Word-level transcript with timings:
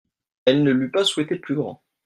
Elle 0.45 0.63
ne 0.63 0.71
l'eût 0.71 0.89
pas 0.89 1.03
souhaité 1.03 1.35
plus 1.35 1.53
grand. 1.53 1.83